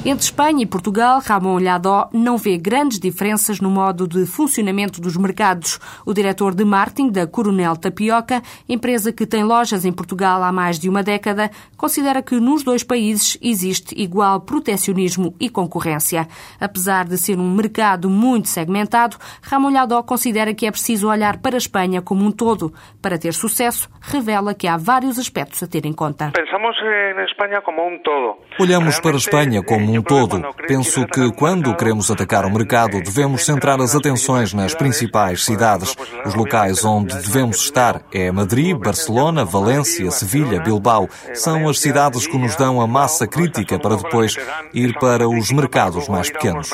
Entre 0.03 0.25
Espanha 0.25 0.63
e 0.63 0.67
Portugal, 0.67 1.21
Ramon 1.21 1.59
Lladó 1.59 2.09
não 2.11 2.39
vê 2.39 2.57
grandes 2.57 2.99
diferenças 2.99 3.61
no 3.61 3.71
modo 3.71 4.09
de 4.09 4.25
funcionamento 4.25 4.99
dos 4.99 5.15
mercados. 5.15 5.79
O 6.07 6.15
diretor 6.15 6.55
de 6.55 6.65
marketing 6.65 7.11
da 7.11 7.27
Coronel 7.27 7.77
Tapioca, 7.77 8.41
empresa 8.67 9.13
que 9.13 9.27
tem 9.27 9.45
lojas 9.45 9.85
em 9.85 9.93
Portugal 9.93 10.43
há 10.43 10.51
mais 10.51 10.79
de 10.79 10.89
uma 10.89 11.03
década, 11.03 11.51
considera 11.77 12.23
que 12.23 12.41
nos 12.41 12.63
dois 12.63 12.83
países 12.83 13.37
existe 13.43 13.95
igual 13.95 14.41
protecionismo 14.41 15.35
e 15.39 15.51
concorrência. 15.51 16.27
Apesar 16.59 17.05
de 17.05 17.19
ser 17.19 17.39
um 17.39 17.55
mercado 17.55 18.09
muito 18.09 18.49
segmentado, 18.49 19.19
Ramon 19.43 19.71
Lladó 19.71 20.03
considera 20.03 20.55
que 20.55 20.65
é 20.65 20.71
preciso 20.71 21.11
olhar 21.11 21.37
para 21.43 21.57
a 21.57 21.59
Espanha 21.59 22.01
como 22.01 22.25
um 22.25 22.33
todo. 22.33 22.73
Para 23.03 23.19
ter 23.19 23.35
sucesso, 23.35 23.87
revela 24.01 24.55
que 24.55 24.67
há 24.67 24.79
vários 24.79 25.19
aspectos 25.19 25.63
a 25.63 25.67
ter 25.67 25.85
em 25.85 25.93
conta. 25.93 26.33
Pensamos 26.35 26.75
em 26.79 27.25
Espanha 27.25 27.61
como 27.61 27.87
um 27.87 27.99
todo. 28.03 28.39
Olhamos 28.59 28.99
para 28.99 29.13
a 29.13 29.19
Espanha 29.19 29.63
como 29.63 29.90
como 29.91 29.99
um 29.99 30.03
todo. 30.03 30.43
Penso 30.67 31.07
que 31.07 31.33
quando 31.33 31.75
queremos 31.75 32.11
atacar 32.11 32.45
o 32.45 32.51
mercado, 32.51 33.01
devemos 33.03 33.45
centrar 33.45 33.81
as 33.81 33.95
atenções 33.95 34.55
nas 34.55 34.75
principais 34.75 35.45
cidades. 35.45 35.97
Os 36.25 36.35
locais 36.35 36.85
onde 36.85 37.15
devemos 37.15 37.57
estar 37.57 38.03
é 38.13 38.31
Madrid, 38.31 38.77
Barcelona, 38.77 39.45
Valência, 39.45 40.11
Sevilha, 40.11 40.61
Bilbao. 40.61 41.09
São 41.35 41.69
as 41.69 41.79
cidades 41.81 42.27
que 42.27 42.39
nos 42.39 42.55
dão 42.57 42.81
a 42.81 42.87
massa 42.87 43.27
crítica 43.27 43.79
para 43.79 43.97
depois 43.97 44.37
ir 44.73 44.95
para 44.99 45.29
os 45.29 45.51
mercados 45.51 46.09
mais 46.09 46.31
pequenos. 46.31 46.71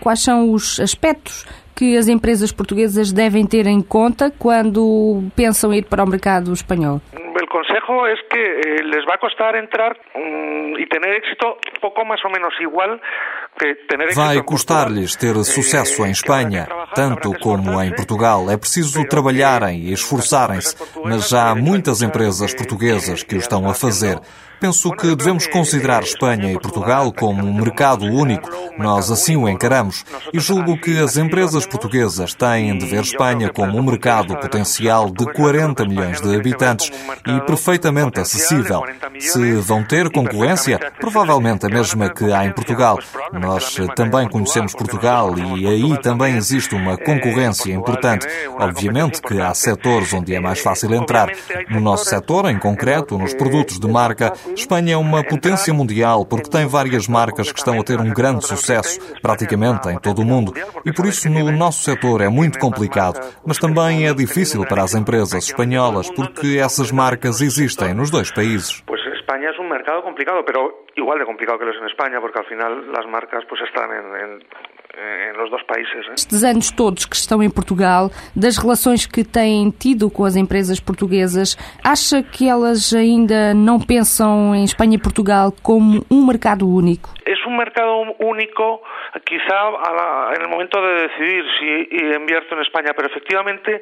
Quais 0.00 0.22
são 0.22 0.52
os 0.52 0.78
aspectos 0.78 1.46
que 1.74 1.96
as 1.96 2.06
empresas 2.06 2.52
portuguesas 2.52 3.12
devem 3.12 3.46
ter 3.46 3.66
em 3.66 3.80
conta 3.80 4.30
quando 4.38 5.24
pensam 5.34 5.72
ir 5.72 5.84
para 5.84 6.04
o 6.04 6.08
mercado 6.08 6.52
espanhol? 6.52 7.00
Consejo 7.52 8.06
es 8.06 8.20
que 8.32 8.40
eh, 8.40 8.82
les 8.82 9.04
va 9.04 9.14
a 9.14 9.18
costar 9.18 9.54
entrar 9.56 9.92
um, 10.14 10.78
y 10.78 10.86
tener 10.86 11.12
éxito 11.20 11.58
poco 11.80 12.04
más 12.04 12.24
o 12.24 12.30
menos 12.30 12.54
igual 12.60 13.00
Vai 14.14 14.42
custar-lhes 14.42 15.14
ter 15.14 15.34
sucesso 15.44 16.04
em 16.06 16.10
Espanha, 16.10 16.66
tanto 16.94 17.32
como 17.38 17.80
em 17.82 17.94
Portugal. 17.94 18.50
É 18.50 18.56
preciso 18.56 19.06
trabalharem 19.06 19.80
e 19.80 19.92
esforçarem-se, 19.92 20.74
mas 21.04 21.28
já 21.28 21.50
há 21.50 21.54
muitas 21.54 22.02
empresas 22.02 22.54
portuguesas 22.54 23.22
que 23.22 23.36
o 23.36 23.38
estão 23.38 23.68
a 23.68 23.74
fazer. 23.74 24.18
Penso 24.62 24.92
que 24.92 25.16
devemos 25.16 25.48
considerar 25.48 26.04
Espanha 26.04 26.52
e 26.52 26.56
Portugal 26.56 27.12
como 27.12 27.44
um 27.44 27.52
mercado 27.52 28.04
único. 28.04 28.48
Nós 28.78 29.10
assim 29.10 29.34
o 29.34 29.48
encaramos. 29.48 30.04
E 30.32 30.38
julgo 30.38 30.80
que 30.80 31.00
as 31.00 31.16
empresas 31.16 31.66
portuguesas 31.66 32.32
têm 32.32 32.78
de 32.78 32.86
ver 32.86 33.00
Espanha 33.00 33.50
como 33.50 33.76
um 33.76 33.82
mercado 33.82 34.36
potencial 34.36 35.10
de 35.10 35.24
40 35.32 35.84
milhões 35.84 36.20
de 36.20 36.36
habitantes 36.36 36.92
e 37.26 37.40
perfeitamente 37.40 38.20
acessível. 38.20 38.84
Se 39.18 39.54
vão 39.54 39.82
ter 39.82 40.08
concorrência, 40.12 40.78
provavelmente 41.00 41.66
a 41.66 41.68
mesma 41.68 42.08
que 42.08 42.32
há 42.32 42.46
em 42.46 42.52
Portugal. 42.52 43.00
Nós 43.32 43.76
também 43.96 44.28
conhecemos 44.28 44.74
Portugal 44.74 45.34
e 45.56 45.66
aí 45.66 46.00
também 46.00 46.36
existe 46.36 46.76
uma 46.76 46.96
concorrência 46.96 47.72
importante. 47.72 48.28
Obviamente 48.60 49.20
que 49.22 49.40
há 49.40 49.52
setores 49.54 50.12
onde 50.12 50.32
é 50.32 50.38
mais 50.38 50.60
fácil 50.60 50.94
entrar. 50.94 51.32
No 51.68 51.80
nosso 51.80 52.04
setor, 52.04 52.48
em 52.48 52.60
concreto, 52.60 53.18
nos 53.18 53.34
produtos 53.34 53.80
de 53.80 53.88
marca, 53.88 54.32
Espanha 54.54 54.94
é 54.94 54.96
uma 54.96 55.24
potência 55.24 55.72
mundial 55.72 56.24
porque 56.24 56.50
tem 56.50 56.66
várias 56.66 57.08
marcas 57.08 57.50
que 57.52 57.58
estão 57.58 57.80
a 57.80 57.84
ter 57.84 58.00
um 58.00 58.12
grande 58.12 58.46
sucesso, 58.46 59.00
praticamente 59.20 59.88
em 59.88 59.98
todo 59.98 60.22
o 60.22 60.24
mundo. 60.24 60.52
E 60.84 60.92
por 60.92 61.06
isso 61.06 61.28
no 61.28 61.50
nosso 61.52 61.82
setor 61.82 62.20
é 62.20 62.28
muito 62.28 62.58
complicado, 62.58 63.20
mas 63.46 63.58
também 63.58 64.06
é 64.06 64.14
difícil 64.14 64.66
para 64.66 64.82
as 64.82 64.94
empresas 64.94 65.32
espanholas 65.34 66.10
porque 66.10 66.58
essas 66.58 66.90
marcas 66.90 67.40
existem 67.40 67.94
nos 67.94 68.10
dois 68.10 68.30
países. 68.30 68.82
España 69.32 69.50
es 69.50 69.58
un 69.58 69.68
mercado 69.68 70.02
complicado, 70.02 70.44
pero 70.44 70.84
igual 70.94 71.18
de 71.18 71.24
complicado 71.24 71.58
que 71.58 71.64
lo 71.64 71.70
es 71.72 71.78
en 71.78 71.86
España, 71.86 72.20
porque 72.20 72.38
al 72.38 72.46
final 72.46 72.92
las 72.92 73.06
marcas 73.06 73.44
pues 73.48 73.62
están 73.62 73.90
en, 73.90 74.16
en 74.16 74.44
dois 75.50 75.62
países. 75.64 76.06
Estes 76.14 76.44
anos 76.44 76.70
todos 76.70 77.04
que 77.04 77.16
estão 77.16 77.42
em 77.42 77.50
Portugal, 77.50 78.10
das 78.34 78.56
relações 78.56 79.06
que 79.06 79.24
têm 79.24 79.70
tido 79.70 80.10
com 80.10 80.24
as 80.24 80.36
empresas 80.36 80.80
portuguesas, 80.80 81.56
acha 81.84 82.22
que 82.22 82.48
elas 82.48 82.92
ainda 82.94 83.52
não 83.54 83.78
pensam 83.78 84.54
em 84.54 84.64
Espanha 84.64 84.96
e 84.96 84.98
Portugal 84.98 85.52
como 85.62 86.04
um 86.10 86.26
mercado 86.26 86.68
único? 86.68 87.10
É 87.24 87.48
um 87.48 87.56
mercado 87.56 88.14
único, 88.20 88.80
quizá 89.26 89.70
no 90.42 90.48
momento 90.48 90.80
de 90.80 91.08
decidir 91.08 91.44
se 91.58 92.16
invierto 92.16 92.54
em 92.54 92.62
Espanha, 92.62 92.92
mas 92.96 93.06
efectivamente 93.10 93.80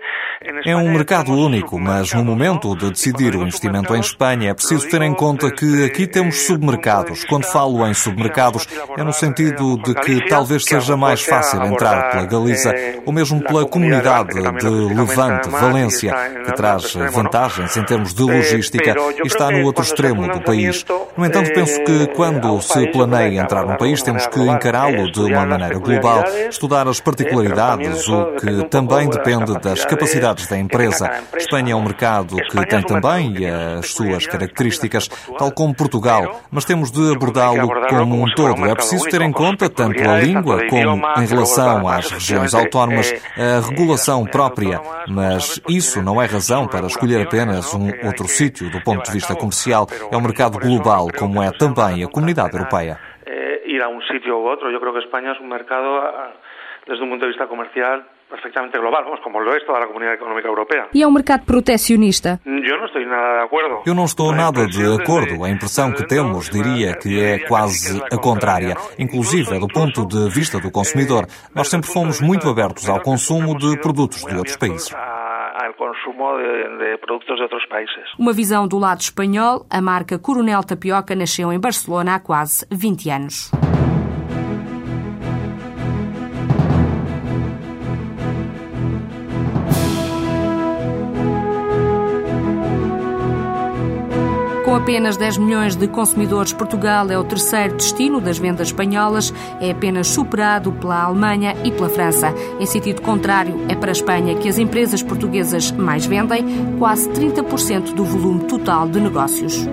é 0.66 0.76
um 0.76 0.92
mercado 0.92 1.32
único, 1.32 1.78
mas 1.78 2.12
no 2.12 2.24
momento 2.24 2.76
de 2.76 2.90
decidir 2.90 3.36
o 3.36 3.42
investimento 3.42 3.94
em 3.94 4.00
Espanha 4.00 4.50
é 4.50 4.54
preciso 4.54 4.88
ter 4.88 5.02
em 5.02 5.14
conta 5.14 5.50
que 5.50 5.84
aqui 5.84 6.06
temos 6.06 6.46
submercados. 6.46 7.24
Quando 7.24 7.44
falo 7.44 7.86
em 7.86 7.94
submercados, 7.94 8.66
é 8.96 9.04
no 9.04 9.12
sentido 9.12 9.76
de 9.78 9.94
que 9.94 10.26
talvez 10.28 10.64
seja 10.64 10.96
mais 11.00 11.22
fácil 11.22 11.64
entrar 11.64 12.10
pela 12.10 12.26
Galiza 12.26 12.72
ou 13.06 13.12
mesmo 13.12 13.42
pela 13.42 13.66
comunidade 13.66 14.34
de 14.34 14.68
Levante, 14.68 15.48
Valência, 15.48 16.14
que 16.44 16.52
traz 16.52 16.94
vantagens 17.10 17.76
em 17.76 17.84
termos 17.84 18.14
de 18.14 18.22
logística 18.22 18.94
e 19.24 19.26
está 19.26 19.50
no 19.50 19.64
outro 19.64 19.82
extremo 19.82 20.28
do 20.28 20.40
país. 20.42 20.84
No 21.16 21.24
entanto, 21.24 21.52
penso 21.52 21.82
que 21.84 22.06
quando 22.14 22.60
se 22.60 22.86
planeia 22.88 23.40
entrar 23.40 23.66
num 23.66 23.76
país, 23.76 24.02
temos 24.02 24.26
que 24.26 24.40
encará-lo 24.40 25.10
de 25.10 25.20
uma 25.20 25.46
maneira 25.46 25.78
global, 25.78 26.24
estudar 26.48 26.86
as 26.86 27.00
particularidades, 27.00 28.06
o 28.08 28.36
que 28.36 28.68
também 28.68 29.08
depende 29.08 29.58
das 29.60 29.84
capacidades 29.84 30.46
da 30.46 30.58
empresa. 30.58 31.10
Espanha 31.36 31.72
é 31.72 31.76
um 31.76 31.82
mercado 31.82 32.36
que 32.36 32.66
tem 32.66 32.82
também 32.82 33.34
as 33.78 33.90
suas 33.90 34.26
características, 34.26 35.08
tal 35.38 35.50
como 35.52 35.74
Portugal, 35.74 36.40
mas 36.50 36.64
temos 36.64 36.90
de 36.90 37.12
abordá-lo 37.12 37.70
como 37.88 38.22
um 38.22 38.26
todo. 38.34 38.66
É 38.66 38.74
preciso 38.74 39.04
ter 39.04 39.22
em 39.22 39.32
conta 39.32 39.68
tanto 39.68 40.02
a 40.08 40.18
língua 40.18 40.66
como, 40.68 40.89
em 40.96 41.26
relação 41.26 41.86
às 41.88 42.10
regiões 42.10 42.54
autónomas, 42.54 43.12
a 43.36 43.68
regulação 43.68 44.24
própria, 44.24 44.80
mas 45.08 45.60
isso 45.68 46.02
não 46.02 46.20
é 46.20 46.26
razão 46.26 46.66
para 46.66 46.86
escolher 46.86 47.26
apenas 47.26 47.72
um 47.74 47.88
outro 48.06 48.26
sítio 48.28 48.70
do 48.70 48.80
ponto 48.82 49.04
de 49.04 49.12
vista 49.12 49.34
comercial. 49.34 49.86
É 50.10 50.16
um 50.16 50.20
mercado 50.20 50.58
global, 50.58 51.08
como 51.18 51.42
é 51.42 51.50
também 51.50 52.04
a 52.04 52.08
comunidade 52.08 52.54
europeia. 52.54 52.98
Ir 53.64 53.82
a 53.82 53.88
um 53.88 54.00
sítio 54.02 54.36
ou 54.36 54.44
outro, 54.44 54.68
eu 54.70 54.80
creio 54.80 54.94
que 54.94 55.00
Espanha 55.00 55.30
é 55.30 55.42
um 55.42 55.48
mercado, 55.48 55.86
desde 56.86 57.04
um 57.04 57.08
ponto 57.08 57.20
de 57.20 57.28
vista 57.28 57.46
comercial, 57.46 58.02
perfectamente 58.30 58.78
global, 58.78 59.04
vamos, 59.04 59.20
como 59.20 59.40
lo 59.40 59.54
es 59.54 59.64
toda 59.66 59.84
a 59.84 59.86
Comunidade 59.86 60.16
Económica 60.16 60.48
Europeia. 60.48 60.88
E 60.94 61.02
é 61.02 61.06
um 61.06 61.10
mercado 61.10 61.44
protecionista? 61.44 62.40
Eu 62.46 62.78
não 62.78 62.86
estou 62.86 63.04
nada 63.04 63.38
de 63.38 63.44
acordo. 63.44 63.82
Eu 63.86 63.94
não 63.94 64.04
estou 64.04 64.32
nada 64.32 64.66
de 64.66 65.02
acordo. 65.02 65.44
A 65.44 65.50
impressão 65.50 65.92
que 65.92 66.06
temos, 66.06 66.48
diria, 66.48 66.96
que 66.96 67.20
é 67.20 67.40
quase 67.40 68.02
a 68.10 68.16
contrária, 68.16 68.74
inclusive 68.98 69.58
do 69.58 69.68
ponto 69.68 70.06
de 70.06 70.30
vista 70.30 70.58
do 70.60 70.70
consumidor. 70.70 71.26
Nós 71.54 71.68
sempre 71.68 71.90
fomos 71.90 72.20
muito 72.20 72.48
abertos 72.48 72.88
ao 72.88 73.00
consumo 73.00 73.58
de 73.58 73.78
produtos 73.80 74.24
de 74.24 74.36
outros 74.36 74.56
países 74.56 74.94
ao 75.60 75.74
consumo 75.74 76.38
de, 76.38 76.78
de, 76.78 76.98
produtos 76.98 77.36
de 77.36 77.42
outros 77.42 77.66
países. 77.66 77.94
Uma 78.18 78.32
visão 78.32 78.66
do 78.66 78.78
lado 78.78 79.00
espanhol, 79.00 79.66
a 79.68 79.80
marca 79.80 80.18
Coronel 80.18 80.62
Tapioca 80.64 81.14
nasceu 81.14 81.52
em 81.52 81.60
Barcelona 81.60 82.14
há 82.14 82.20
quase 82.20 82.66
20 82.70 83.10
anos. 83.10 83.50
Com 94.70 94.76
apenas 94.76 95.16
10 95.16 95.38
milhões 95.38 95.74
de 95.74 95.88
consumidores, 95.88 96.52
Portugal 96.52 97.10
é 97.10 97.18
o 97.18 97.24
terceiro 97.24 97.74
destino 97.74 98.20
das 98.20 98.38
vendas 98.38 98.68
espanholas, 98.68 99.34
é 99.60 99.72
apenas 99.72 100.06
superado 100.06 100.70
pela 100.70 101.02
Alemanha 101.02 101.56
e 101.64 101.72
pela 101.72 101.88
França. 101.88 102.32
Em 102.60 102.66
sentido 102.66 103.02
contrário, 103.02 103.66
é 103.68 103.74
para 103.74 103.90
a 103.90 103.92
Espanha 103.92 104.36
que 104.36 104.48
as 104.48 104.58
empresas 104.58 105.02
portuguesas 105.02 105.72
mais 105.72 106.06
vendem, 106.06 106.44
quase 106.78 107.08
30% 107.10 107.94
do 107.94 108.04
volume 108.04 108.44
total 108.44 108.88
de 108.88 109.00
negócios. 109.00 109.66